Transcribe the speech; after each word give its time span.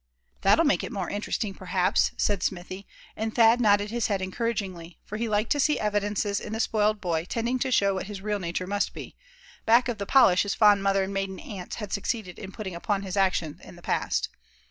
"That'll 0.41 0.65
make 0.65 0.83
it 0.83 0.91
more 0.91 1.11
interesting, 1.11 1.53
perhaps," 1.53 2.09
said 2.17 2.41
Smithy; 2.41 2.87
and 3.15 3.35
Thad 3.35 3.61
nodded 3.61 3.91
his 3.91 4.07
head 4.07 4.19
encouragingly; 4.19 4.97
for 5.05 5.17
he 5.17 5.29
liked 5.29 5.51
to 5.51 5.59
see 5.59 5.79
evidences 5.79 6.39
in 6.39 6.53
the 6.53 6.59
spoiled 6.59 6.99
boy 6.99 7.25
tending 7.25 7.59
to 7.59 7.71
show 7.71 7.93
what 7.93 8.07
his 8.07 8.19
real 8.19 8.39
nature 8.39 8.65
must 8.65 8.95
be, 8.95 9.15
back 9.63 9.87
of 9.87 9.99
the 9.99 10.07
polish 10.07 10.41
his 10.41 10.55
fond 10.55 10.81
mother 10.81 11.03
and 11.03 11.13
maiden 11.13 11.37
aunts 11.39 11.75
had 11.75 11.93
succeeded 11.93 12.39
in 12.39 12.51
putting 12.51 12.73
upon 12.73 13.03
his 13.03 13.15
actions 13.15 13.61
in 13.61 13.75
the 13.75 13.83
past. 13.83 14.29